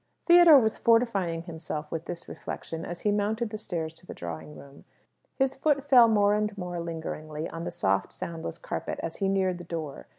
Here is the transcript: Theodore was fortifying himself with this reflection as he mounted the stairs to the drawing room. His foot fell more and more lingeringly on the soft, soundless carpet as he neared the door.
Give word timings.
Theodore 0.25 0.57
was 0.59 0.79
fortifying 0.79 1.43
himself 1.43 1.91
with 1.91 2.05
this 2.05 2.27
reflection 2.27 2.85
as 2.85 3.01
he 3.01 3.11
mounted 3.11 3.51
the 3.51 3.59
stairs 3.59 3.93
to 3.93 4.07
the 4.07 4.15
drawing 4.15 4.55
room. 4.57 4.83
His 5.35 5.53
foot 5.53 5.85
fell 5.87 6.07
more 6.07 6.33
and 6.33 6.57
more 6.57 6.79
lingeringly 6.79 7.47
on 7.51 7.65
the 7.65 7.69
soft, 7.69 8.11
soundless 8.11 8.57
carpet 8.57 8.99
as 9.03 9.17
he 9.17 9.27
neared 9.29 9.59
the 9.59 9.63
door. 9.63 10.07